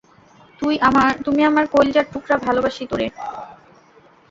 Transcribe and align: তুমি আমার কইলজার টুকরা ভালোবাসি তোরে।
তুমি 1.25 1.41
আমার 1.49 1.65
কইলজার 1.73 2.05
টুকরা 2.13 2.35
ভালোবাসি 2.45 2.83
তোরে। 2.91 3.07